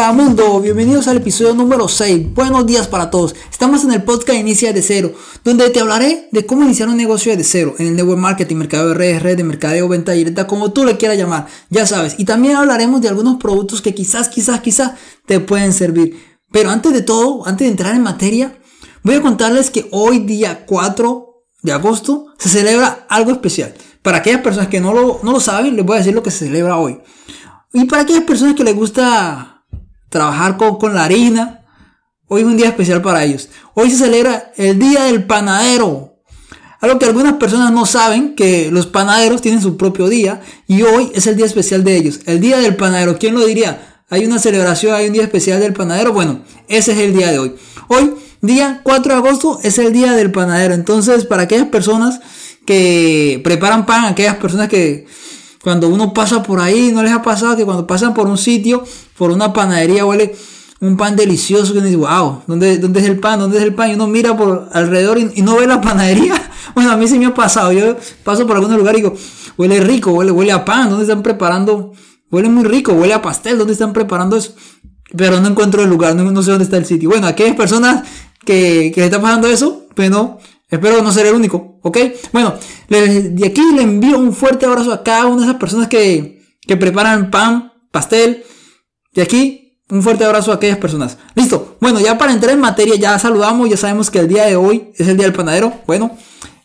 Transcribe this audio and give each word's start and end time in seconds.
Hola 0.00 0.12
mundo, 0.14 0.62
bienvenidos 0.62 1.08
al 1.08 1.18
episodio 1.18 1.52
número 1.52 1.86
6. 1.86 2.32
Buenos 2.32 2.64
días 2.64 2.88
para 2.88 3.10
todos. 3.10 3.34
Estamos 3.52 3.84
en 3.84 3.92
el 3.92 4.02
podcast 4.02 4.38
Inicia 4.38 4.72
de 4.72 4.80
Cero, 4.80 5.12
donde 5.44 5.68
te 5.68 5.78
hablaré 5.78 6.30
de 6.32 6.46
cómo 6.46 6.62
iniciar 6.62 6.88
un 6.88 6.96
negocio 6.96 7.36
de 7.36 7.44
cero 7.44 7.74
en 7.78 7.88
el 7.88 7.96
network 7.96 8.18
marketing, 8.18 8.56
mercado 8.56 8.88
de 8.88 8.94
redes, 8.94 9.22
red 9.22 9.36
de 9.36 9.44
mercadeo, 9.44 9.88
venta 9.88 10.12
directa, 10.12 10.46
como 10.46 10.72
tú 10.72 10.86
le 10.86 10.96
quieras 10.96 11.18
llamar, 11.18 11.48
ya 11.68 11.86
sabes. 11.86 12.14
Y 12.16 12.24
también 12.24 12.56
hablaremos 12.56 13.02
de 13.02 13.08
algunos 13.08 13.36
productos 13.36 13.82
que 13.82 13.94
quizás, 13.94 14.30
quizás, 14.30 14.60
quizás 14.60 14.92
te 15.26 15.38
pueden 15.38 15.74
servir. 15.74 16.18
Pero 16.50 16.70
antes 16.70 16.94
de 16.94 17.02
todo, 17.02 17.46
antes 17.46 17.66
de 17.66 17.70
entrar 17.72 17.94
en 17.94 18.02
materia, 18.02 18.58
voy 19.02 19.16
a 19.16 19.20
contarles 19.20 19.68
que 19.68 19.86
hoy 19.90 20.20
día 20.20 20.64
4 20.64 21.44
de 21.60 21.72
agosto 21.72 22.24
se 22.38 22.48
celebra 22.48 23.04
algo 23.10 23.32
especial. 23.32 23.74
Para 24.00 24.16
aquellas 24.16 24.40
personas 24.40 24.68
que 24.68 24.80
no 24.80 24.94
lo, 24.94 25.20
no 25.22 25.32
lo 25.32 25.40
saben, 25.40 25.76
les 25.76 25.84
voy 25.84 25.96
a 25.96 25.98
decir 25.98 26.14
lo 26.14 26.22
que 26.22 26.30
se 26.30 26.46
celebra 26.46 26.78
hoy. 26.78 27.02
Y 27.74 27.84
para 27.84 28.02
aquellas 28.02 28.24
personas 28.24 28.54
que 28.54 28.64
les 28.64 28.74
gusta 28.74 29.49
trabajar 30.10 30.58
con, 30.58 30.76
con 30.76 30.94
la 30.94 31.04
harina, 31.04 31.64
hoy 32.26 32.42
es 32.42 32.46
un 32.46 32.58
día 32.58 32.68
especial 32.68 33.00
para 33.00 33.24
ellos. 33.24 33.48
Hoy 33.72 33.90
se 33.90 33.96
celebra 33.96 34.52
el 34.56 34.78
Día 34.78 35.04
del 35.04 35.24
Panadero. 35.24 36.18
Algo 36.80 36.98
que 36.98 37.06
algunas 37.06 37.34
personas 37.34 37.72
no 37.72 37.86
saben, 37.86 38.34
que 38.34 38.70
los 38.70 38.86
panaderos 38.86 39.42
tienen 39.42 39.60
su 39.60 39.76
propio 39.76 40.08
día 40.08 40.40
y 40.66 40.82
hoy 40.82 41.12
es 41.14 41.26
el 41.26 41.36
día 41.36 41.46
especial 41.46 41.84
de 41.84 41.96
ellos. 41.96 42.20
El 42.26 42.40
Día 42.40 42.58
del 42.58 42.76
Panadero, 42.76 43.18
¿quién 43.18 43.34
lo 43.34 43.44
diría? 43.44 44.02
Hay 44.10 44.26
una 44.26 44.40
celebración, 44.40 44.94
hay 44.94 45.06
un 45.06 45.12
día 45.12 45.22
especial 45.22 45.60
del 45.60 45.72
panadero. 45.72 46.12
Bueno, 46.12 46.42
ese 46.66 46.92
es 46.92 46.98
el 46.98 47.14
día 47.14 47.30
de 47.30 47.38
hoy. 47.38 47.54
Hoy, 47.86 48.14
día 48.40 48.80
4 48.82 49.12
de 49.12 49.18
agosto, 49.18 49.60
es 49.62 49.78
el 49.78 49.92
Día 49.92 50.12
del 50.14 50.32
Panadero. 50.32 50.74
Entonces, 50.74 51.24
para 51.26 51.44
aquellas 51.44 51.68
personas 51.68 52.20
que 52.66 53.40
preparan 53.44 53.86
pan, 53.86 54.06
aquellas 54.06 54.36
personas 54.36 54.68
que 54.68 55.06
cuando 55.62 55.88
uno 55.88 56.14
pasa 56.14 56.42
por 56.42 56.60
ahí, 56.60 56.90
no 56.92 57.02
les 57.02 57.12
ha 57.12 57.22
pasado 57.22 57.56
que 57.56 57.64
cuando 57.64 57.86
pasan 57.86 58.14
por 58.14 58.26
un 58.26 58.38
sitio, 58.38 58.82
por 59.16 59.30
una 59.30 59.52
panadería, 59.52 60.06
huele 60.06 60.34
un 60.80 60.96
pan 60.96 61.14
delicioso, 61.16 61.72
que 61.72 61.78
uno 61.78 61.86
dice, 61.86 61.98
wow, 61.98 62.42
¿dónde, 62.46 62.78
¿dónde 62.78 63.00
es 63.00 63.06
el 63.06 63.20
pan? 63.20 63.38
¿Dónde 63.38 63.58
es 63.58 63.64
el 63.64 63.74
pan? 63.74 63.90
Y 63.90 63.94
uno 63.94 64.06
mira 64.06 64.34
por 64.34 64.70
alrededor 64.72 65.18
y, 65.18 65.42
no 65.42 65.56
ve 65.56 65.66
la 65.66 65.80
panadería. 65.80 66.34
Bueno, 66.72 66.92
a 66.92 66.96
mí 66.96 67.08
sí 67.08 67.18
me 67.18 67.26
ha 67.26 67.34
pasado. 67.34 67.72
Yo 67.72 67.96
paso 68.22 68.46
por 68.46 68.54
algún 68.54 68.72
lugar 68.76 68.94
y 68.94 68.98
digo, 68.98 69.12
huele 69.58 69.80
rico, 69.80 70.12
huele, 70.12 70.30
huele 70.30 70.52
a 70.52 70.64
pan, 70.64 70.88
¿dónde 70.88 71.04
están 71.04 71.20
preparando? 71.20 71.92
Huele 72.30 72.48
muy 72.48 72.62
rico, 72.62 72.92
huele 72.92 73.12
a 73.12 73.20
pastel, 73.20 73.58
¿dónde 73.58 73.72
están 73.72 73.92
preparando 73.92 74.36
eso? 74.36 74.54
Pero 75.16 75.40
no 75.40 75.48
encuentro 75.48 75.82
el 75.82 75.90
lugar, 75.90 76.14
no, 76.14 76.42
sé 76.44 76.50
dónde 76.52 76.64
está 76.64 76.76
el 76.76 76.86
sitio. 76.86 77.08
Bueno, 77.08 77.26
aquellas 77.26 77.56
personas 77.56 78.06
que, 78.46 78.92
que 78.94 79.00
le 79.00 79.06
está 79.06 79.20
pasando 79.20 79.48
eso, 79.48 79.84
pues 79.96 80.10
no, 80.10 80.38
Espero 80.70 81.02
no 81.02 81.12
ser 81.12 81.26
el 81.26 81.34
único, 81.34 81.78
¿ok? 81.82 81.98
Bueno, 82.32 82.54
de 82.88 83.44
aquí 83.44 83.62
le 83.74 83.82
envío 83.82 84.18
un 84.18 84.32
fuerte 84.32 84.66
abrazo 84.66 84.92
a 84.92 85.02
cada 85.02 85.26
una 85.26 85.38
de 85.38 85.48
esas 85.48 85.56
personas 85.56 85.88
que, 85.88 86.42
que 86.60 86.76
preparan 86.76 87.30
pan, 87.30 87.72
pastel. 87.90 88.44
De 89.12 89.22
aquí, 89.22 89.80
un 89.90 90.02
fuerte 90.02 90.24
abrazo 90.24 90.52
a 90.52 90.54
aquellas 90.54 90.78
personas. 90.78 91.18
Listo. 91.34 91.76
Bueno, 91.80 91.98
ya 91.98 92.16
para 92.16 92.32
entrar 92.32 92.54
en 92.54 92.60
materia, 92.60 92.94
ya 92.94 93.18
saludamos, 93.18 93.68
ya 93.68 93.76
sabemos 93.76 94.10
que 94.10 94.20
el 94.20 94.28
día 94.28 94.46
de 94.46 94.54
hoy 94.56 94.92
es 94.96 95.08
el 95.08 95.16
día 95.16 95.26
del 95.26 95.34
panadero. 95.34 95.72
Bueno, 95.86 96.16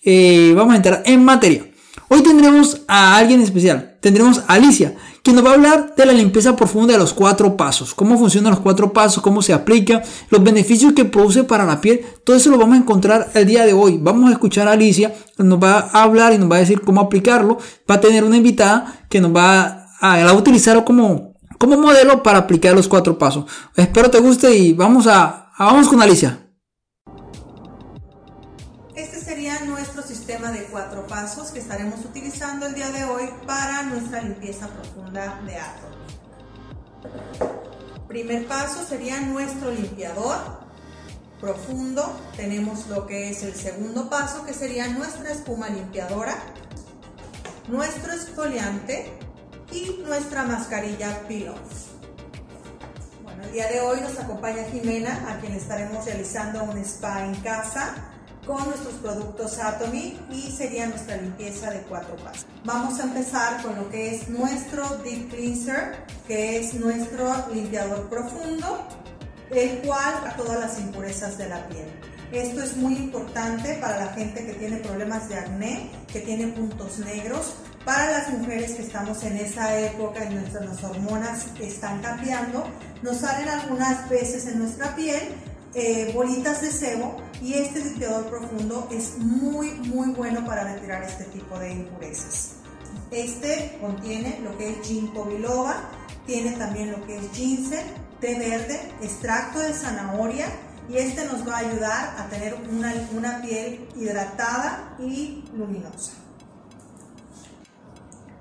eh, 0.03 0.53
vamos 0.55 0.73
a 0.73 0.77
entrar 0.77 1.01
en 1.05 1.23
materia. 1.23 1.65
Hoy 2.07 2.21
tendremos 2.21 2.81
a 2.87 3.17
alguien 3.17 3.41
especial. 3.41 3.97
Tendremos 4.01 4.43
a 4.47 4.53
Alicia, 4.53 4.95
quien 5.25 5.37
nos 5.37 5.43
va 5.43 5.49
a 5.49 5.53
hablar 5.55 5.95
de 5.97 6.05
la 6.05 6.13
limpieza 6.13 6.55
profunda 6.55 6.93
de 6.93 6.99
los 6.99 7.11
cuatro 7.11 7.57
pasos. 7.57 7.95
Cómo 7.95 8.15
funcionan 8.15 8.51
los 8.51 8.59
cuatro 8.59 8.93
pasos, 8.93 9.23
cómo 9.23 9.41
se 9.41 9.53
aplica, 9.53 10.03
los 10.29 10.43
beneficios 10.43 10.93
que 10.93 11.03
produce 11.03 11.43
para 11.43 11.65
la 11.65 11.81
piel. 11.81 12.05
Todo 12.23 12.35
eso 12.35 12.51
lo 12.51 12.59
vamos 12.59 12.75
a 12.75 12.81
encontrar 12.81 13.31
el 13.33 13.47
día 13.47 13.65
de 13.65 13.73
hoy. 13.73 13.97
Vamos 13.99 14.29
a 14.29 14.33
escuchar 14.33 14.67
a 14.67 14.73
Alicia, 14.73 15.15
nos 15.39 15.57
va 15.57 15.89
a 15.91 16.03
hablar 16.03 16.33
y 16.33 16.37
nos 16.37 16.51
va 16.51 16.57
a 16.57 16.59
decir 16.59 16.81
cómo 16.81 17.01
aplicarlo. 17.01 17.57
Va 17.89 17.95
a 17.95 18.01
tener 18.01 18.23
una 18.23 18.37
invitada 18.37 18.99
que 19.09 19.19
nos 19.19 19.35
va 19.35 19.87
a, 19.99 20.29
a 20.29 20.33
utilizar 20.33 20.83
como, 20.83 21.33
como 21.57 21.75
modelo 21.75 22.21
para 22.21 22.37
aplicar 22.37 22.75
los 22.75 22.87
cuatro 22.87 23.17
pasos. 23.17 23.45
Espero 23.75 24.11
te 24.11 24.19
guste 24.19 24.55
y 24.55 24.73
vamos 24.73 25.07
a, 25.07 25.49
a 25.57 25.65
vamos 25.65 25.87
con 25.87 26.03
Alicia. 26.03 26.44
De 30.51 30.65
cuatro 30.65 31.07
pasos 31.07 31.51
que 31.51 31.59
estaremos 31.59 32.03
utilizando 32.05 32.65
el 32.67 32.75
día 32.75 32.89
de 32.89 33.03
hoy 33.03 33.29
para 33.45 33.83
nuestra 33.83 34.21
limpieza 34.21 34.67
profunda 34.67 35.41
de 35.45 35.57
átomos. 35.57 35.95
Primer 38.07 38.47
paso 38.47 38.85
sería 38.85 39.19
nuestro 39.21 39.71
limpiador 39.71 40.37
profundo. 41.39 42.19
Tenemos 42.35 42.87
lo 42.87 43.05
que 43.07 43.29
es 43.29 43.43
el 43.43 43.55
segundo 43.55 44.09
paso 44.09 44.45
que 44.45 44.53
sería 44.53 44.87
nuestra 44.87 45.31
espuma 45.31 45.69
limpiadora, 45.69 46.37
nuestro 47.67 48.13
exfoliante 48.13 49.11
y 49.71 50.01
nuestra 50.05 50.43
mascarilla 50.43 51.27
Pillow. 51.27 51.55
Bueno, 53.23 53.43
el 53.43 53.51
día 53.51 53.67
de 53.67 53.81
hoy 53.81 54.01
nos 54.01 54.17
acompaña 54.19 54.63
Jimena, 54.71 55.31
a 55.31 55.39
quien 55.39 55.53
estaremos 55.53 56.05
realizando 56.05 56.63
un 56.63 56.77
spa 56.77 57.25
en 57.25 57.35
casa 57.35 58.14
con 58.45 58.63
nuestros 58.65 58.93
productos 58.95 59.57
Atomy 59.59 60.19
y 60.31 60.51
sería 60.51 60.87
nuestra 60.87 61.17
limpieza 61.17 61.71
de 61.71 61.81
cuatro 61.81 62.15
pasos. 62.17 62.45
Vamos 62.63 62.99
a 62.99 63.03
empezar 63.03 63.61
con 63.63 63.75
lo 63.75 63.89
que 63.89 64.15
es 64.15 64.29
nuestro 64.29 64.87
Deep 65.03 65.29
Cleanser, 65.29 65.95
que 66.27 66.59
es 66.59 66.73
nuestro 66.75 67.33
limpiador 67.53 68.07
profundo, 68.09 68.87
el 69.51 69.79
cual 69.79 70.13
a 70.27 70.35
todas 70.35 70.59
las 70.59 70.79
impurezas 70.79 71.37
de 71.37 71.49
la 71.49 71.67
piel. 71.67 71.87
Esto 72.31 72.63
es 72.63 72.75
muy 72.75 72.95
importante 72.95 73.75
para 73.75 74.05
la 74.05 74.13
gente 74.13 74.45
que 74.45 74.53
tiene 74.53 74.77
problemas 74.77 75.29
de 75.29 75.35
acné, 75.35 75.89
que 76.11 76.21
tiene 76.21 76.47
puntos 76.47 76.99
negros, 76.99 77.55
para 77.85 78.11
las 78.11 78.29
mujeres 78.29 78.71
que 78.71 78.81
estamos 78.81 79.23
en 79.23 79.37
esa 79.37 79.79
época 79.79 80.23
en 80.23 80.41
nuestras 80.41 80.83
hormonas 80.83 81.45
están 81.59 82.01
cambiando, 82.01 82.65
nos 83.03 83.17
salen 83.17 83.47
algunas 83.47 84.09
veces 84.09 84.47
en 84.47 84.57
nuestra 84.59 84.95
piel 84.95 85.21
eh, 85.75 86.11
bolitas 86.15 86.61
de 86.61 86.71
sebo 86.71 87.17
y 87.41 87.53
este 87.53 87.83
limpiador 87.83 88.29
profundo 88.29 88.87
es 88.91 89.17
muy 89.17 89.71
muy 89.71 90.11
bueno 90.11 90.45
para 90.45 90.73
retirar 90.73 91.03
este 91.03 91.25
tipo 91.25 91.57
de 91.59 91.71
impurezas. 91.73 92.53
Este 93.11 93.77
contiene 93.79 94.39
lo 94.43 94.57
que 94.57 94.71
es 94.71 94.87
ginkgo 94.87 95.25
biloba, 95.25 95.89
tiene 96.25 96.51
también 96.53 96.91
lo 96.91 97.05
que 97.05 97.17
es 97.17 97.31
ginseng, 97.33 97.85
té 98.19 98.37
verde, 98.37 98.79
extracto 99.01 99.59
de 99.59 99.73
zanahoria 99.73 100.47
y 100.89 100.97
este 100.97 101.25
nos 101.25 101.47
va 101.47 101.57
a 101.57 101.59
ayudar 101.59 102.15
a 102.17 102.29
tener 102.29 102.55
una, 102.69 102.93
una 103.15 103.41
piel 103.41 103.87
hidratada 103.95 104.95
y 104.99 105.43
luminosa. 105.53 106.13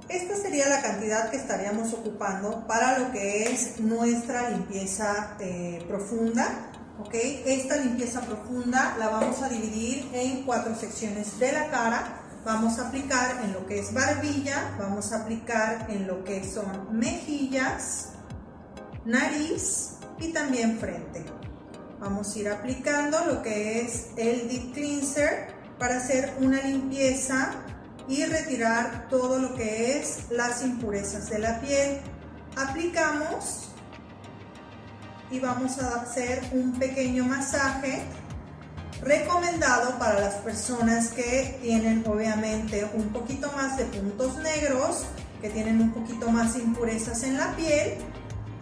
Esta 0.09 0.37
sería 0.37 0.69
la 0.69 0.83
cantidad 0.83 1.31
que 1.31 1.38
estaríamos 1.38 1.93
ocupando 1.94 2.66
para 2.66 2.99
lo 2.99 3.10
que 3.10 3.44
es 3.44 3.81
nuestra 3.81 4.50
limpieza 4.50 5.37
eh, 5.41 5.83
profunda 5.88 6.71
¿ok? 6.99 7.15
Esta 7.47 7.77
limpieza 7.77 8.21
profunda 8.21 8.97
la 8.99 9.09
vamos 9.09 9.43
a 9.43 9.49
dividir 9.49 10.09
en 10.12 10.44
cuatro 10.44 10.75
secciones 10.75 11.38
de 11.38 11.53
la 11.53 11.71
cara. 11.71 12.21
Vamos 12.44 12.78
a 12.78 12.88
aplicar 12.88 13.43
en 13.43 13.55
lo 13.55 13.66
que 13.66 13.78
es 13.78 13.93
barbilla, 13.94 14.77
vamos 14.78 15.12
a 15.12 15.22
aplicar 15.22 15.87
en 15.91 16.06
lo 16.06 16.25
que 16.25 16.44
son 16.44 16.99
mejillas, 16.99 18.10
nariz 19.04 19.94
y 20.19 20.28
también 20.33 20.78
frente. 20.78 21.25
Vamos 22.00 22.34
a 22.34 22.38
ir 22.38 22.49
aplicando 22.50 23.19
lo 23.25 23.43
que 23.43 23.81
es 23.81 24.09
el 24.16 24.47
Deep 24.49 24.75
Cleanser 24.75 25.54
para 25.78 25.97
hacer 25.97 26.34
una 26.41 26.60
limpieza 26.60 27.53
y 28.09 28.25
retirar 28.27 29.09
todo 29.09 29.38
lo 29.38 29.54
que 29.54 29.99
es 29.99 30.31
las 30.31 30.62
impurezas 30.62 31.31
de 31.31 31.38
la 31.38 31.60
piel. 31.60 32.00
Aplicamos 32.56 33.71
y 35.34 35.41
vamos 35.41 35.78
a 35.81 36.00
hacer 36.00 36.41
un 36.53 36.78
pequeño 36.78 37.25
masaje 37.25 38.03
recomendado 39.03 39.99
para 39.99 40.21
las 40.21 40.34
personas 40.34 41.09
que 41.09 41.59
tienen 41.61 42.05
obviamente 42.06 42.89
un 42.95 43.09
poquito 43.09 43.50
más 43.56 43.77
de 43.77 43.84
puntos 43.87 44.39
negros, 44.39 45.05
que 45.43 45.50
tienen 45.50 45.81
un 45.81 45.91
poquito 45.91 46.31
más 46.31 46.54
impurezas 46.54 47.25
en 47.25 47.36
la 47.36 47.54
piel. 47.57 47.95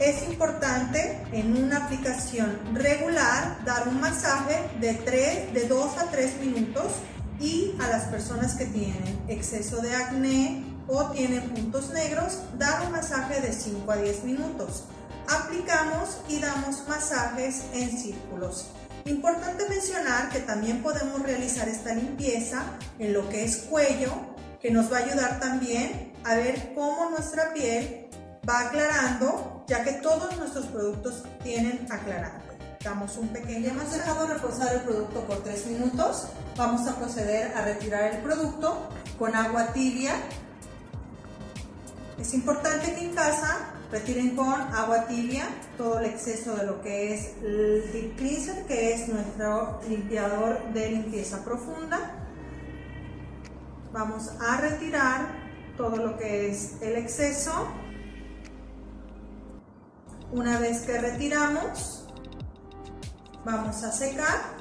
Es 0.01 0.23
importante 0.23 1.21
en 1.33 1.63
una 1.63 1.85
aplicación 1.85 2.59
regular 2.73 3.63
dar 3.67 3.87
un 3.87 4.01
masaje 4.01 4.57
de, 4.81 4.95
3, 4.95 5.53
de 5.53 5.69
2 5.69 5.99
a 5.99 6.11
3 6.11 6.41
minutos 6.41 6.93
y 7.39 7.75
a 7.83 7.89
las 7.89 8.05
personas 8.05 8.55
que 8.55 8.65
tienen 8.65 9.21
exceso 9.29 9.83
de 9.83 9.95
acné 9.95 10.65
o 10.89 11.11
tienen 11.11 11.51
puntos 11.51 11.91
negros, 11.91 12.39
dar 12.59 12.87
un 12.87 12.93
masaje 12.93 13.43
de 13.43 13.53
5 13.53 13.93
a 13.93 13.97
10 13.97 14.25
minutos 14.25 14.85
aplicamos 15.29 16.21
y 16.29 16.39
damos 16.39 16.87
masajes 16.89 17.63
en 17.73 17.97
círculos. 17.97 18.67
Importante 19.05 19.69
mencionar 19.69 20.29
que 20.31 20.41
también 20.41 20.83
podemos 20.83 21.23
realizar 21.23 21.69
esta 21.69 21.95
limpieza 21.95 22.63
en 22.99 23.13
lo 23.13 23.29
que 23.29 23.45
es 23.45 23.57
cuello, 23.57 24.13
que 24.61 24.71
nos 24.71 24.93
va 24.93 24.99
a 24.99 25.01
ayudar 25.01 25.41
también 25.41 26.13
a 26.25 26.37
ver 26.37 26.73
cómo 26.75 27.11
nuestra 27.11 27.53
piel 27.53 28.09
va 28.49 28.61
aclarando, 28.61 29.65
ya 29.67 29.83
que 29.83 29.93
todos 29.95 30.37
nuestros 30.37 30.67
productos 30.67 31.25
tienen 31.43 31.87
aclarante. 31.91 32.53
Damos 32.83 33.17
un 33.17 33.29
pequeño 33.29 33.71
Hemos 33.71 33.93
dejado 33.93 34.27
reposar 34.27 34.75
el 34.75 34.81
producto 34.81 35.21
por 35.25 35.43
3 35.43 35.67
minutos. 35.67 36.27
Vamos 36.57 36.87
a 36.89 36.97
proceder 36.97 37.57
a 37.57 37.65
retirar 37.65 38.13
el 38.13 38.19
producto 38.23 38.89
con 39.19 39.35
agua 39.37 39.73
tibia. 39.73 40.15
Es 42.19 42.35
importante 42.35 42.93
que 42.95 43.05
en 43.05 43.15
casa 43.15 43.73
Retiren 43.93 44.35
con 44.35 44.55
agua 44.55 45.07
tibia 45.07 45.45
todo 45.77 45.99
el 45.99 46.07
exceso 46.07 46.57
de 46.57 46.65
lo 46.65 46.81
que 46.81 47.13
es 47.13 47.35
el 47.43 47.93
Deep 47.93 48.17
Cleanser, 48.17 48.65
que 48.65 48.95
es 48.95 49.07
nuestro 49.07 49.83
limpiador 49.87 50.73
de 50.73 50.93
limpieza 50.93 51.45
profunda. 51.45 51.99
Vamos 53.93 54.31
a 54.41 54.57
retirar 54.63 55.27
todo 55.77 55.97
lo 55.97 56.17
que 56.17 56.51
es 56.51 56.81
el 56.81 56.97
exceso. 56.97 57.53
Una 60.33 60.59
vez 60.59 60.81
que 60.87 60.97
retiramos, 60.97 62.09
vamos 63.45 63.85
a 63.85 63.93
secar 63.93 64.52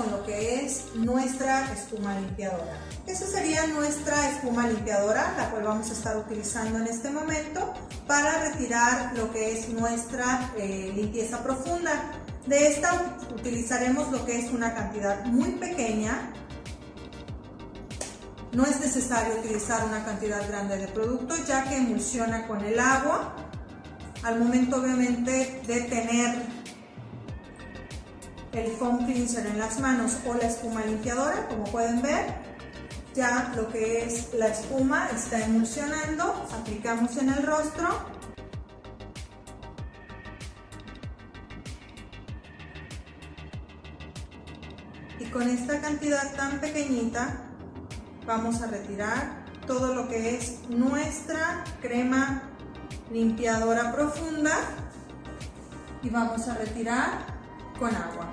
con 0.00 0.10
lo 0.10 0.24
que 0.24 0.64
es 0.64 0.84
nuestra 0.94 1.70
espuma 1.74 2.18
limpiadora. 2.18 2.78
Esa 3.06 3.26
sería 3.26 3.66
nuestra 3.66 4.30
espuma 4.30 4.66
limpiadora, 4.66 5.34
la 5.36 5.50
cual 5.50 5.64
vamos 5.64 5.90
a 5.90 5.92
estar 5.92 6.16
utilizando 6.16 6.78
en 6.78 6.86
este 6.86 7.10
momento 7.10 7.74
para 8.06 8.48
retirar 8.48 9.12
lo 9.14 9.30
que 9.30 9.52
es 9.52 9.68
nuestra 9.68 10.52
eh, 10.56 10.90
limpieza 10.94 11.42
profunda. 11.42 12.12
De 12.46 12.68
esta 12.68 13.18
utilizaremos 13.34 14.10
lo 14.10 14.24
que 14.24 14.38
es 14.38 14.50
una 14.50 14.74
cantidad 14.74 15.22
muy 15.26 15.50
pequeña. 15.50 16.32
No 18.52 18.64
es 18.64 18.80
necesario 18.80 19.34
utilizar 19.34 19.84
una 19.84 20.02
cantidad 20.02 20.48
grande 20.48 20.78
de 20.78 20.88
producto 20.88 21.34
ya 21.46 21.64
que 21.68 21.76
emulsiona 21.76 22.46
con 22.46 22.64
el 22.64 22.80
agua. 22.80 23.36
Al 24.22 24.38
momento 24.38 24.76
obviamente 24.76 25.62
de 25.66 25.80
tener 25.82 26.59
el 28.52 28.72
foam 28.72 29.04
cleanser 29.06 29.46
en 29.46 29.58
las 29.58 29.78
manos 29.80 30.18
o 30.26 30.34
la 30.34 30.46
espuma 30.46 30.84
limpiadora, 30.84 31.46
como 31.48 31.64
pueden 31.64 32.02
ver, 32.02 32.34
ya 33.14 33.52
lo 33.56 33.68
que 33.68 34.04
es 34.04 34.32
la 34.34 34.48
espuma 34.48 35.08
está 35.14 35.44
emulsionando, 35.44 36.24
aplicamos 36.52 37.16
en 37.16 37.28
el 37.28 37.42
rostro. 37.44 37.88
Y 45.18 45.24
con 45.26 45.48
esta 45.48 45.80
cantidad 45.80 46.34
tan 46.34 46.60
pequeñita 46.60 47.42
vamos 48.26 48.62
a 48.62 48.66
retirar 48.66 49.44
todo 49.66 49.94
lo 49.94 50.08
que 50.08 50.36
es 50.36 50.68
nuestra 50.68 51.62
crema 51.80 52.42
limpiadora 53.12 53.92
profunda 53.92 54.52
y 56.02 56.08
vamos 56.08 56.48
a 56.48 56.54
retirar 56.54 57.26
con 57.78 57.94
agua. 57.94 58.29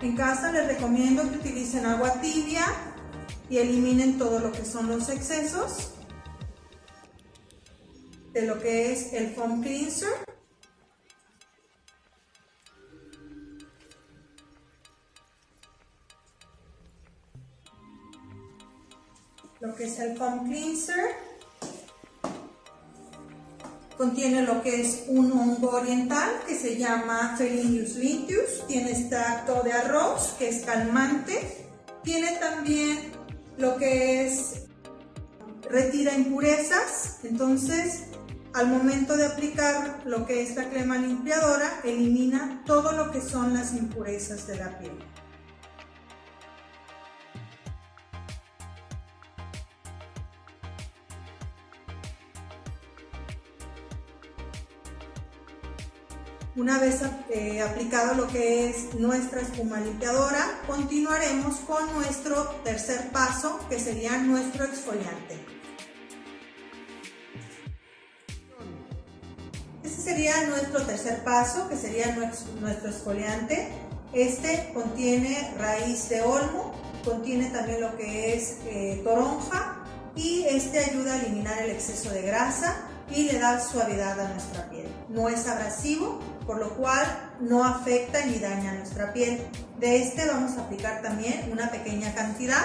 En 0.00 0.14
casa 0.14 0.52
les 0.52 0.66
recomiendo 0.68 1.28
que 1.28 1.38
utilicen 1.38 1.84
agua 1.84 2.20
tibia 2.20 2.64
y 3.50 3.58
eliminen 3.58 4.16
todo 4.16 4.38
lo 4.38 4.52
que 4.52 4.64
son 4.64 4.86
los 4.86 5.08
excesos 5.08 5.90
de 8.32 8.42
lo 8.42 8.60
que 8.60 8.92
es 8.92 9.12
el 9.12 9.34
foam 9.34 9.60
cleanser. 9.60 10.08
Lo 19.58 19.74
que 19.74 19.84
es 19.84 19.98
el 19.98 20.16
foam 20.16 20.48
cleanser 20.48 21.16
Contiene 23.98 24.42
lo 24.42 24.62
que 24.62 24.80
es 24.80 25.06
un 25.08 25.32
hongo 25.32 25.72
oriental 25.72 26.30
que 26.46 26.54
se 26.54 26.78
llama 26.78 27.34
Felinius 27.36 27.96
litius. 27.96 28.64
Tiene 28.68 28.92
extracto 28.92 29.60
de 29.64 29.72
arroz 29.72 30.36
que 30.38 30.48
es 30.50 30.64
calmante. 30.64 31.66
Tiene 32.04 32.36
también 32.36 33.10
lo 33.56 33.76
que 33.76 34.24
es 34.24 34.68
retira 35.68 36.14
impurezas. 36.14 37.18
Entonces, 37.24 38.04
al 38.54 38.68
momento 38.68 39.16
de 39.16 39.26
aplicar 39.26 40.02
lo 40.04 40.26
que 40.26 40.42
es 40.42 40.54
la 40.54 40.70
crema 40.70 40.96
limpiadora, 40.96 41.80
elimina 41.82 42.62
todo 42.66 42.92
lo 42.92 43.10
que 43.10 43.20
son 43.20 43.52
las 43.52 43.74
impurezas 43.74 44.46
de 44.46 44.58
la 44.58 44.78
piel. 44.78 44.92
Una 56.58 56.80
vez 56.80 57.02
eh, 57.30 57.62
aplicado 57.62 58.14
lo 58.14 58.26
que 58.26 58.68
es 58.68 58.92
nuestra 58.94 59.42
espuma 59.42 59.78
limpiadora, 59.78 60.60
continuaremos 60.66 61.54
con 61.60 61.92
nuestro 61.94 62.46
tercer 62.64 63.12
paso, 63.12 63.60
que 63.68 63.78
sería 63.78 64.18
nuestro 64.18 64.64
exfoliante. 64.64 65.38
Este 69.84 70.02
sería 70.02 70.48
nuestro 70.48 70.84
tercer 70.84 71.22
paso, 71.22 71.68
que 71.68 71.76
sería 71.76 72.16
nuestro 72.16 72.90
exfoliante. 72.90 73.68
Este 74.12 74.72
contiene 74.74 75.54
raíz 75.58 76.08
de 76.08 76.22
olmo, 76.22 76.72
contiene 77.04 77.50
también 77.50 77.82
lo 77.82 77.96
que 77.96 78.34
es 78.34 78.56
eh, 78.64 79.00
toronja 79.04 79.76
y 80.16 80.42
este 80.48 80.80
ayuda 80.80 81.14
a 81.14 81.20
eliminar 81.20 81.62
el 81.62 81.70
exceso 81.70 82.10
de 82.10 82.22
grasa 82.22 82.74
y 83.14 83.30
le 83.30 83.38
da 83.38 83.60
suavidad 83.60 84.18
a 84.18 84.28
nuestra 84.32 84.68
piel. 84.68 84.88
No 85.08 85.28
es 85.28 85.46
abrasivo, 85.46 86.18
por 86.48 86.58
lo 86.58 86.70
cual 86.70 87.06
no 87.40 87.62
afecta 87.62 88.24
ni 88.24 88.38
daña 88.38 88.72
nuestra 88.72 89.12
piel. 89.12 89.46
De 89.78 90.02
este 90.02 90.26
vamos 90.26 90.56
a 90.56 90.62
aplicar 90.62 91.02
también 91.02 91.52
una 91.52 91.70
pequeña 91.70 92.14
cantidad. 92.14 92.64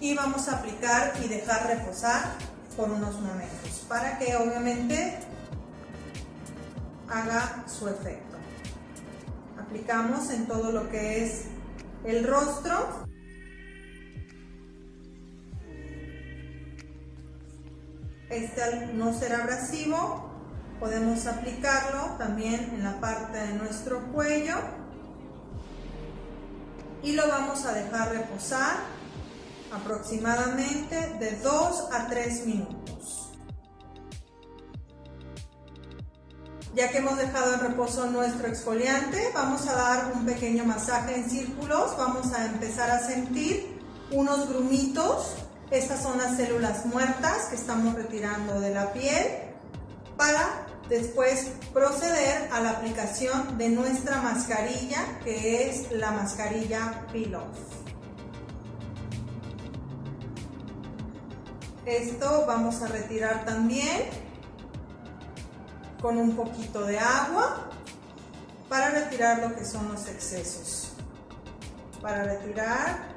Y 0.00 0.14
vamos 0.14 0.48
a 0.48 0.58
aplicar 0.58 1.14
y 1.20 1.26
dejar 1.26 1.66
reposar 1.66 2.22
por 2.76 2.88
unos 2.88 3.20
momentos 3.20 3.84
para 3.88 4.20
que 4.20 4.36
obviamente 4.36 5.18
haga 7.08 7.64
su 7.66 7.88
efecto. 7.88 8.36
Aplicamos 9.60 10.30
en 10.30 10.46
todo 10.46 10.70
lo 10.70 10.88
que 10.90 11.24
es 11.24 11.46
el 12.04 12.24
rostro 12.24 13.03
Este 18.34 18.64
al 18.64 18.98
no 18.98 19.16
ser 19.16 19.32
abrasivo, 19.32 20.28
podemos 20.80 21.24
aplicarlo 21.26 22.16
también 22.18 22.72
en 22.74 22.82
la 22.82 23.00
parte 23.00 23.38
de 23.38 23.52
nuestro 23.52 24.00
cuello 24.12 24.56
y 27.04 27.12
lo 27.12 27.28
vamos 27.28 27.64
a 27.64 27.72
dejar 27.72 28.10
reposar 28.10 28.78
aproximadamente 29.72 30.96
de 31.20 31.38
2 31.44 31.84
a 31.92 32.08
3 32.08 32.46
minutos. 32.46 33.30
Ya 36.74 36.90
que 36.90 36.98
hemos 36.98 37.16
dejado 37.16 37.54
en 37.54 37.60
reposo 37.60 38.10
nuestro 38.10 38.48
exfoliante, 38.48 39.30
vamos 39.32 39.64
a 39.68 39.76
dar 39.76 40.12
un 40.12 40.26
pequeño 40.26 40.64
masaje 40.64 41.14
en 41.14 41.30
círculos, 41.30 41.96
vamos 41.96 42.32
a 42.32 42.46
empezar 42.46 42.90
a 42.90 42.98
sentir 42.98 43.80
unos 44.10 44.48
grumitos 44.48 45.36
estas 45.70 46.02
son 46.02 46.18
las 46.18 46.36
células 46.36 46.86
muertas 46.86 47.46
que 47.46 47.56
estamos 47.56 47.94
retirando 47.94 48.60
de 48.60 48.72
la 48.72 48.92
piel 48.92 49.26
para 50.16 50.66
después 50.88 51.50
proceder 51.72 52.48
a 52.52 52.60
la 52.60 52.70
aplicación 52.70 53.56
de 53.56 53.70
nuestra 53.70 54.20
mascarilla 54.20 55.18
que 55.24 55.68
es 55.68 55.90
la 55.92 56.10
mascarilla 56.10 57.06
Peel 57.10 57.34
Off. 57.34 57.58
Esto 61.86 62.44
vamos 62.46 62.80
a 62.82 62.86
retirar 62.88 63.44
también 63.44 64.04
con 66.00 66.16
un 66.18 66.36
poquito 66.36 66.84
de 66.84 66.98
agua 66.98 67.70
para 68.68 68.90
retirar 68.90 69.38
lo 69.38 69.54
que 69.54 69.64
son 69.64 69.88
los 69.88 70.06
excesos. 70.08 70.92
Para 72.00 72.24
retirar 72.24 73.13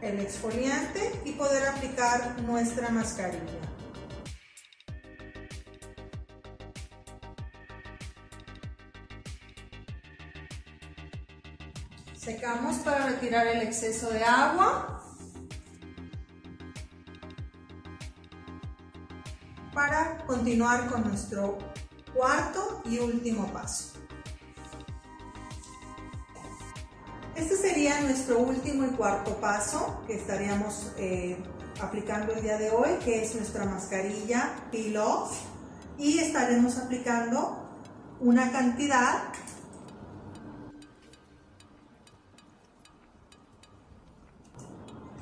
el 0.00 0.20
exfoliante 0.20 1.20
y 1.24 1.32
poder 1.32 1.66
aplicar 1.66 2.40
nuestra 2.42 2.90
mascarilla. 2.90 3.58
Secamos 12.16 12.76
para 12.78 13.06
retirar 13.06 13.46
el 13.46 13.62
exceso 13.62 14.10
de 14.10 14.22
agua. 14.22 15.02
Para 19.72 20.18
continuar 20.26 20.88
con 20.88 21.08
nuestro 21.08 21.58
cuarto 22.14 22.82
y 22.84 22.98
último 22.98 23.50
paso. 23.52 23.97
Este 27.38 27.56
sería 27.56 28.00
nuestro 28.00 28.40
último 28.40 28.84
y 28.84 28.88
cuarto 28.96 29.36
paso 29.40 30.02
que 30.08 30.16
estaríamos 30.16 30.90
eh, 30.96 31.36
aplicando 31.80 32.32
el 32.32 32.42
día 32.42 32.58
de 32.58 32.72
hoy, 32.72 32.98
que 33.04 33.22
es 33.22 33.32
nuestra 33.36 33.64
mascarilla 33.64 34.56
Pilos 34.72 35.30
y 35.96 36.18
estaremos 36.18 36.76
aplicando 36.78 37.64
una 38.18 38.50
cantidad 38.50 39.22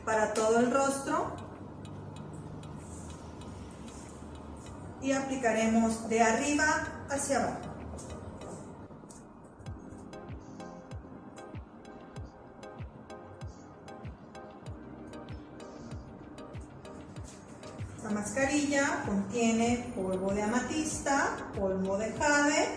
para 0.06 0.32
todo 0.32 0.60
el 0.60 0.72
rostro 0.72 1.36
y 5.02 5.12
aplicaremos 5.12 6.08
de 6.08 6.22
arriba 6.22 6.64
hacia 7.10 7.42
abajo. 7.42 7.65
La 18.06 18.12
mascarilla 18.12 19.02
contiene 19.04 19.92
polvo 19.96 20.32
de 20.32 20.40
amatista, 20.40 21.36
polvo 21.58 21.98
de 21.98 22.12
jade, 22.12 22.68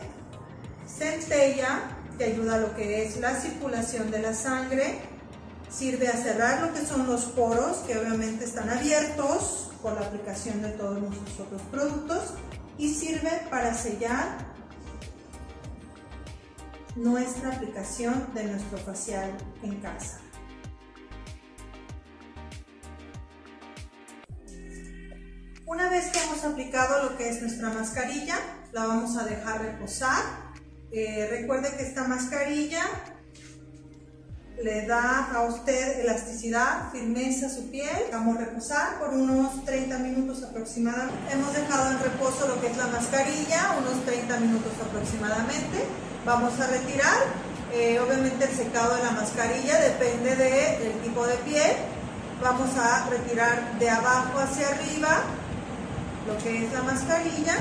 centella, 0.87 1.81
que 2.17 2.23
ayuda 2.23 2.55
a 2.55 2.57
lo 2.57 2.75
que 2.75 3.05
es 3.05 3.17
la 3.17 3.35
circulación 3.35 4.09
de 4.09 4.23
la 4.23 4.33
sangre, 4.33 5.01
sirve 5.69 6.07
a 6.07 6.17
cerrar 6.17 6.61
lo 6.61 6.73
que 6.73 6.83
son 6.83 7.05
los 7.05 7.25
poros, 7.25 7.77
que 7.85 7.95
obviamente 7.99 8.45
están 8.45 8.71
abiertos 8.71 9.69
por 9.83 9.93
la 9.93 10.07
aplicación 10.07 10.63
de 10.63 10.69
todos 10.69 10.99
nuestros 10.99 11.39
otros 11.41 11.61
productos, 11.69 12.33
y 12.79 12.91
sirve 12.91 13.29
para 13.51 13.75
sellar 13.75 14.35
nuestra 16.95 17.53
aplicación 17.53 18.25
de 18.33 18.45
nuestro 18.45 18.79
facial 18.79 19.31
en 19.61 19.75
casa. 19.75 20.21
Una 25.69 25.87
vez 25.87 26.07
que 26.07 26.19
hemos 26.23 26.43
aplicado 26.43 27.03
lo 27.03 27.15
que 27.15 27.29
es 27.29 27.43
nuestra 27.43 27.69
mascarilla, 27.69 28.39
la 28.71 28.87
vamos 28.87 29.15
a 29.17 29.23
dejar 29.23 29.61
reposar. 29.61 30.23
Eh, 30.91 31.27
recuerde 31.29 31.71
que 31.77 31.83
esta 31.83 32.05
mascarilla 32.05 32.81
le 34.63 34.87
da 34.87 35.31
a 35.31 35.43
usted 35.43 35.99
elasticidad, 35.99 36.91
firmeza 36.91 37.45
a 37.45 37.49
su 37.49 37.69
piel. 37.69 38.05
Vamos 38.11 38.37
a 38.37 38.45
reposar 38.45 38.97
por 38.97 39.09
unos 39.09 39.63
30 39.63 39.99
minutos 39.99 40.41
aproximadamente. 40.41 41.31
Hemos 41.31 41.53
dejado 41.53 41.91
en 41.91 41.99
reposo 41.99 42.47
lo 42.47 42.59
que 42.59 42.65
es 42.65 42.75
la 42.75 42.87
mascarilla, 42.87 43.75
unos 43.77 44.03
30 44.05 44.39
minutos 44.39 44.73
aproximadamente. 44.83 45.85
Vamos 46.25 46.59
a 46.59 46.65
retirar, 46.65 47.17
eh, 47.73 47.99
obviamente 47.99 48.45
el 48.45 48.57
secado 48.57 48.95
de 48.95 49.03
la 49.03 49.11
mascarilla 49.11 49.79
depende 49.81 50.35
del 50.35 50.93
tipo 51.03 51.27
de 51.27 51.35
piel. 51.45 51.73
Vamos 52.41 52.75
a 52.75 53.07
retirar 53.07 53.77
de 53.77 53.87
abajo 53.87 54.39
hacia 54.39 54.69
arriba 54.69 55.21
lo 56.29 56.37
que 56.43 56.65
es 56.65 56.73
la 56.73 56.83
mascarilla. 56.83 57.55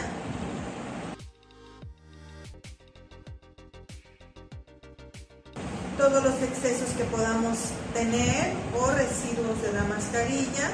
Todos 5.97 6.23
los 6.23 6.35
excesos 6.43 6.91
que 6.97 7.05
podamos 7.05 7.59
tener 7.95 8.53
o 8.79 8.91
residuos 8.93 9.61
de 9.63 9.73
la 9.73 9.85
mascarilla 9.85 10.71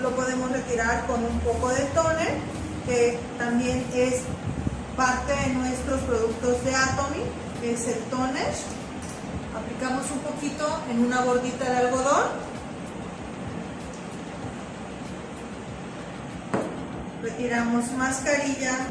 lo 0.00 0.10
podemos 0.10 0.50
retirar 0.50 1.06
con 1.06 1.22
un 1.24 1.38
poco 1.40 1.68
de 1.68 1.84
toner, 1.94 2.34
que 2.86 3.18
también 3.38 3.84
es 3.94 4.22
parte 4.96 5.32
de 5.32 5.54
nuestros 5.54 6.00
productos 6.02 6.64
de 6.64 6.74
Atomy, 6.74 7.24
que 7.60 7.72
es 7.74 7.86
el 7.88 8.00
toner. 8.04 8.52
Aplicamos 9.54 10.10
un 10.10 10.18
poquito 10.20 10.66
en 10.90 11.04
una 11.04 11.22
gordita 11.22 11.64
de 11.64 11.76
algodón 11.78 12.53
retiramos 17.24 17.90
mascarilla, 17.92 18.86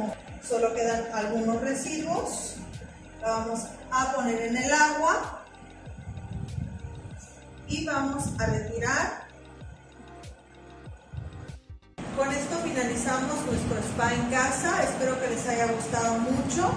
solo 0.48 0.74
quedan 0.74 1.06
algunos 1.14 1.62
residuos, 1.62 2.56
la 3.22 3.30
vamos 3.30 3.60
a 3.92 4.14
poner 4.14 4.42
en 4.42 4.58
el 4.58 4.74
agua 4.74 5.46
y 7.68 7.86
vamos 7.86 8.24
a 8.40 8.46
retirar. 8.48 9.28
Con 12.18 12.32
esto 12.32 12.58
finalizamos 12.64 13.46
nuestro 13.46 13.78
spa 13.92 14.14
en 14.14 14.30
casa, 14.30 14.84
espero 14.84 15.20
que 15.22 15.30
les 15.30 15.48
haya 15.48 15.68
gustado 15.68 16.18
mucho. 16.20 16.74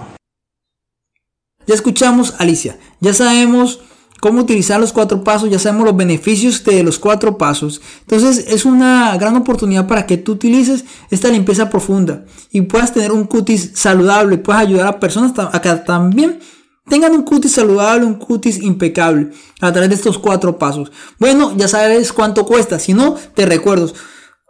Ya 1.65 1.73
escuchamos 1.73 2.35
Alicia, 2.39 2.77
ya 2.99 3.13
sabemos 3.13 3.81
cómo 4.19 4.41
utilizar 4.41 4.79
los 4.79 4.93
cuatro 4.93 5.23
pasos, 5.23 5.49
ya 5.49 5.59
sabemos 5.59 5.85
los 5.85 5.97
beneficios 5.97 6.63
de 6.63 6.83
los 6.83 6.99
cuatro 6.99 7.37
pasos. 7.37 7.81
Entonces 8.01 8.45
es 8.47 8.65
una 8.65 9.15
gran 9.17 9.35
oportunidad 9.35 9.87
para 9.87 10.05
que 10.05 10.17
tú 10.17 10.33
utilices 10.33 10.85
esta 11.09 11.29
limpieza 11.29 11.69
profunda 11.69 12.25
y 12.51 12.61
puedas 12.61 12.93
tener 12.93 13.11
un 13.11 13.25
cutis 13.25 13.71
saludable, 13.75 14.37
puedas 14.37 14.61
ayudar 14.61 14.87
a 14.87 14.99
personas 14.99 15.33
a 15.37 15.61
que 15.61 15.69
también 15.85 16.39
tengan 16.87 17.13
un 17.13 17.23
cutis 17.23 17.53
saludable, 17.53 18.05
un 18.05 18.15
cutis 18.15 18.61
impecable 18.61 19.31
a 19.61 19.71
través 19.71 19.89
de 19.89 19.95
estos 19.95 20.17
cuatro 20.17 20.57
pasos. 20.57 20.91
Bueno, 21.19 21.53
ya 21.55 21.67
sabes 21.67 22.13
cuánto 22.13 22.45
cuesta, 22.45 22.79
si 22.79 22.93
no, 22.93 23.15
te 23.33 23.45
recuerdo. 23.45 23.91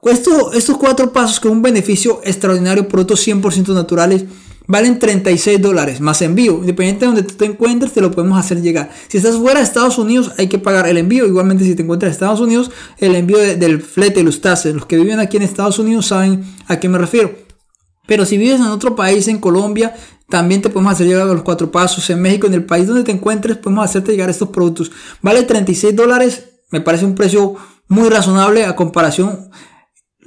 Esto, 0.04 0.54
estos 0.54 0.78
cuatro 0.78 1.12
pasos 1.12 1.40
que 1.40 1.48
un 1.48 1.62
beneficio 1.62 2.22
extraordinario, 2.24 2.88
productos 2.88 3.28
100% 3.28 3.74
naturales, 3.74 4.26
valen 4.68 5.00
36 5.00 5.62
dólares 5.62 6.02
más 6.02 6.22
envío. 6.22 6.60
Independiente 6.60 7.02
de 7.02 7.06
donde 7.08 7.24
tú 7.24 7.36
te 7.36 7.46
encuentres, 7.46 7.94
te 7.94 8.02
lo 8.02 8.12
podemos 8.12 8.38
hacer 8.38 8.62
llegar. 8.62 8.92
Si 9.08 9.18
estás 9.18 9.38
fuera 9.38 9.60
de 9.60 9.66
Estados 9.66 9.98
Unidos, 9.98 10.34
hay 10.38 10.48
que 10.48 10.60
pagar 10.60 10.88
el 10.88 10.98
envío. 10.98 11.26
Igualmente, 11.26 11.64
si 11.64 11.76
te 11.76 11.84
encuentras 11.84 12.10
en 12.10 12.14
Estados 12.14 12.40
Unidos, 12.40 12.72
el 13.00 13.16
envío 13.16 13.38
del 13.38 13.82
flete, 13.82 14.24
los 14.24 14.42
taxes. 14.42 14.76
Los 14.76 14.86
que 14.86 14.98
viven 14.98 15.20
aquí 15.20 15.38
en 15.38 15.44
Estados 15.44 15.80
Unidos 15.80 16.08
saben 16.08 16.44
a 16.68 16.80
qué 16.80 16.90
me 16.90 16.98
refiero. 16.98 17.32
Pero 18.06 18.26
si 18.26 18.38
vives 18.38 18.60
en 18.60 18.68
otro 18.68 18.96
país, 18.96 19.28
en 19.28 19.40
Colombia, 19.40 19.96
también 20.30 20.62
te 20.62 20.70
podemos 20.70 20.94
hacer 20.94 21.08
llegar 21.08 21.26
los 21.28 21.42
cuatro 21.42 21.72
pasos. 21.72 22.10
En 22.10 22.22
México, 22.22 22.48
en 22.48 22.54
el 22.54 22.66
país 22.66 22.88
donde 22.88 23.04
te 23.04 23.12
encuentres, 23.12 23.58
podemos 23.58 23.86
hacerte 23.86 24.12
llegar 24.12 24.30
estos 24.30 24.50
productos. 24.50 24.92
Vale 25.22 25.44
36 25.44 25.96
dólares. 25.96 26.46
Me 26.72 26.82
parece 26.82 27.06
un 27.06 27.16
precio 27.16 27.56
muy 27.88 28.10
razonable 28.10 28.66
a 28.66 28.76
comparación 28.76 29.50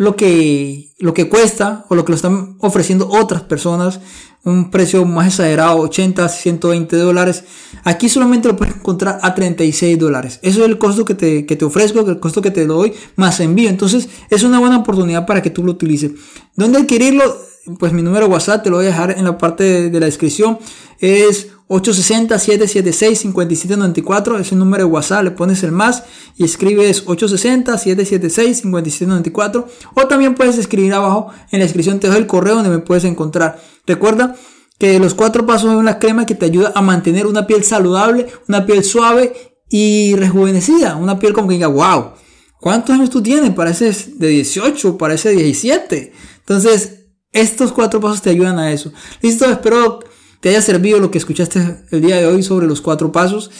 lo 0.00 0.16
que, 0.16 0.94
lo 0.98 1.12
que 1.12 1.28
cuesta 1.28 1.84
o 1.90 1.94
lo 1.94 2.06
que 2.06 2.12
lo 2.12 2.16
están 2.16 2.56
ofreciendo 2.60 3.06
otras 3.10 3.42
personas 3.42 4.00
un 4.44 4.70
precio 4.70 5.04
más 5.04 5.26
exagerado, 5.26 5.76
80, 5.80 6.26
120 6.26 6.96
dólares. 6.96 7.44
Aquí 7.84 8.08
solamente 8.08 8.48
lo 8.48 8.56
puedes 8.56 8.76
encontrar 8.76 9.18
a 9.20 9.34
36 9.34 9.98
dólares. 9.98 10.38
Eso 10.40 10.60
es 10.60 10.70
el 10.70 10.78
costo 10.78 11.04
que 11.04 11.14
te, 11.14 11.44
que 11.44 11.54
te 11.54 11.66
ofrezco, 11.66 12.00
el 12.00 12.18
costo 12.18 12.40
que 12.40 12.50
te 12.50 12.64
doy, 12.64 12.94
más 13.16 13.40
envío. 13.40 13.68
Entonces 13.68 14.08
es 14.30 14.42
una 14.42 14.58
buena 14.58 14.78
oportunidad 14.78 15.26
para 15.26 15.42
que 15.42 15.50
tú 15.50 15.62
lo 15.62 15.72
utilices. 15.72 16.12
¿Dónde 16.56 16.78
adquirirlo? 16.78 17.36
Pues 17.78 17.92
mi 17.92 18.00
número 18.00 18.26
WhatsApp 18.26 18.62
te 18.62 18.70
lo 18.70 18.76
voy 18.76 18.86
a 18.86 18.88
dejar 18.88 19.10
en 19.18 19.24
la 19.24 19.36
parte 19.36 19.90
de 19.90 20.00
la 20.00 20.06
descripción. 20.06 20.58
Es 20.98 21.48
860-776-5794, 21.70 24.40
es 24.40 24.50
el 24.50 24.58
número 24.58 24.84
de 24.84 24.90
WhatsApp, 24.90 25.22
le 25.22 25.30
pones 25.30 25.62
el 25.62 25.70
más 25.70 26.02
y 26.36 26.42
escribes 26.44 27.06
860-776-5794 27.06 29.66
o 29.94 30.06
también 30.08 30.34
puedes 30.34 30.58
escribir 30.58 30.92
abajo 30.94 31.28
en 31.52 31.60
la 31.60 31.64
descripción, 31.64 32.00
te 32.00 32.08
doy 32.08 32.18
el 32.18 32.26
correo 32.26 32.56
donde 32.56 32.70
me 32.70 32.80
puedes 32.80 33.04
encontrar. 33.04 33.62
Recuerda 33.86 34.34
que 34.78 34.98
los 34.98 35.14
cuatro 35.14 35.46
pasos 35.46 35.70
es 35.70 35.76
una 35.76 36.00
crema 36.00 36.26
que 36.26 36.34
te 36.34 36.46
ayuda 36.46 36.72
a 36.74 36.82
mantener 36.82 37.28
una 37.28 37.46
piel 37.46 37.62
saludable, 37.62 38.26
una 38.48 38.66
piel 38.66 38.82
suave 38.82 39.54
y 39.68 40.16
rejuvenecida, 40.16 40.96
una 40.96 41.20
piel 41.20 41.32
como 41.32 41.46
que 41.48 41.54
diga, 41.54 41.68
wow, 41.68 42.14
¿cuántos 42.60 42.96
años 42.96 43.10
tú 43.10 43.22
tienes? 43.22 43.50
Pareces 43.50 44.18
de 44.18 44.26
18, 44.26 44.98
parece 44.98 45.30
17. 45.30 46.12
Entonces, 46.40 47.04
estos 47.30 47.70
cuatro 47.70 48.00
pasos 48.00 48.22
te 48.22 48.30
ayudan 48.30 48.58
a 48.58 48.72
eso. 48.72 48.92
Listo, 49.22 49.48
espero 49.48 50.00
te 50.40 50.48
haya 50.48 50.62
servido 50.62 50.98
lo 50.98 51.10
que 51.10 51.18
escuchaste 51.18 51.84
el 51.90 52.00
día 52.00 52.16
de 52.16 52.26
hoy 52.26 52.42
sobre 52.42 52.66
los 52.66 52.80
cuatro 52.80 53.12
pasos. 53.12 53.50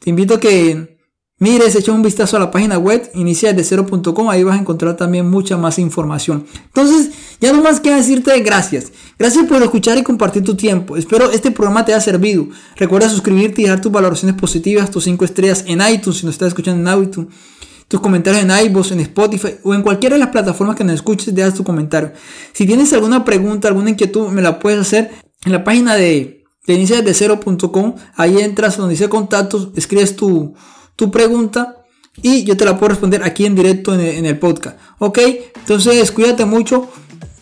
Te 0.00 0.10
invito 0.10 0.34
a 0.34 0.40
que 0.40 0.98
mires, 1.38 1.74
echa 1.74 1.92
un 1.92 2.02
vistazo 2.02 2.36
a 2.36 2.40
la 2.40 2.50
página 2.50 2.78
web 2.78 3.10
iniciadescero.com, 3.14 4.28
ahí 4.28 4.42
vas 4.42 4.56
a 4.56 4.60
encontrar 4.60 4.96
también 4.96 5.30
mucha 5.30 5.56
más 5.56 5.78
información. 5.78 6.46
Entonces, 6.66 7.10
ya 7.40 7.52
no 7.52 7.62
más 7.62 7.80
queda 7.80 7.96
decirte 7.96 8.38
gracias. 8.40 8.92
Gracias 9.18 9.46
por 9.46 9.62
escuchar 9.62 9.98
y 9.98 10.02
compartir 10.02 10.42
tu 10.42 10.56
tiempo. 10.56 10.96
Espero 10.96 11.30
este 11.30 11.50
programa 11.50 11.84
te 11.84 11.92
haya 11.92 12.00
servido. 12.00 12.48
Recuerda 12.76 13.08
suscribirte 13.08 13.62
y 13.62 13.64
dejar 13.64 13.80
tus 13.80 13.92
valoraciones 13.92 14.36
positivas, 14.36 14.90
tus 14.90 15.04
cinco 15.04 15.24
estrellas 15.24 15.64
en 15.66 15.80
iTunes 15.80 16.18
si 16.18 16.26
nos 16.26 16.34
estás 16.34 16.48
escuchando 16.48 16.90
en 16.90 17.02
iTunes 17.02 17.28
tus 17.88 18.00
comentarios 18.00 18.42
en 18.42 18.50
iVoox, 18.50 18.92
en 18.92 19.00
Spotify 19.00 19.54
o 19.62 19.74
en 19.74 19.82
cualquiera 19.82 20.16
de 20.16 20.20
las 20.20 20.30
plataformas 20.30 20.76
que 20.76 20.82
nos 20.82 20.96
escuches, 20.96 21.32
dejas 21.34 21.54
tu 21.54 21.62
comentario. 21.62 22.12
Si 22.52 22.66
tienes 22.66 22.92
alguna 22.92 23.24
pregunta, 23.24 23.68
alguna 23.68 23.90
inquietud, 23.90 24.28
me 24.30 24.42
la 24.42 24.58
puedes 24.58 24.80
hacer 24.80 25.25
en 25.44 25.52
la 25.52 25.64
página 25.64 25.94
de, 25.94 26.44
de 26.66 27.14
cero.com, 27.14 27.94
ahí 28.16 28.38
entras 28.40 28.76
donde 28.76 28.94
dice 28.94 29.08
contactos, 29.08 29.68
escribes 29.76 30.16
tu, 30.16 30.54
tu 30.96 31.10
pregunta 31.10 31.84
y 32.22 32.44
yo 32.44 32.56
te 32.56 32.64
la 32.64 32.78
puedo 32.78 32.90
responder 32.90 33.22
aquí 33.22 33.46
en 33.46 33.54
directo 33.54 33.94
en 33.94 34.00
el, 34.00 34.16
en 34.16 34.26
el 34.26 34.38
podcast. 34.38 34.78
Ok, 34.98 35.18
entonces 35.54 36.10
cuídate 36.12 36.44
mucho, 36.44 36.88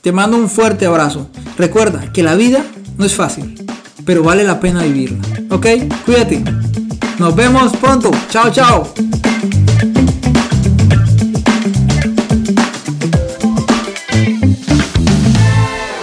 te 0.00 0.12
mando 0.12 0.36
un 0.36 0.48
fuerte 0.48 0.86
abrazo. 0.86 1.28
Recuerda 1.56 2.12
que 2.12 2.22
la 2.22 2.34
vida 2.34 2.64
no 2.98 3.04
es 3.04 3.14
fácil, 3.14 3.64
pero 4.04 4.22
vale 4.22 4.44
la 4.44 4.60
pena 4.60 4.82
vivirla. 4.82 5.18
Ok, 5.50 5.66
cuídate. 6.04 6.42
Nos 7.18 7.34
vemos 7.36 7.74
pronto. 7.76 8.10
Chao, 8.28 8.50
chao. 8.50 8.92